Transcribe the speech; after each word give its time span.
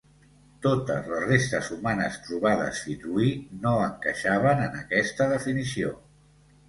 Totes 0.65 1.09
les 1.09 1.25
restes 1.31 1.67
humanes 1.75 2.17
trobades 2.29 2.81
fins 2.87 3.05
hui 3.11 3.29
no 3.67 3.75
encaixaven 3.83 4.65
en 4.69 4.81
aquesta 4.85 5.29
definició. 5.37 5.93